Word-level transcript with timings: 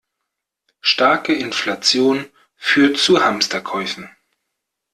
Starke 0.81 1.31
Inflation 1.31 2.25
führt 2.55 2.97
zu 2.97 3.23
Hamsterkäufen. 3.23 4.09